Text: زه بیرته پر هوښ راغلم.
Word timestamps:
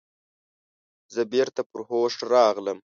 زه 1.13 1.21
بیرته 1.31 1.61
پر 1.69 1.79
هوښ 1.89 2.15
راغلم. 2.33 2.79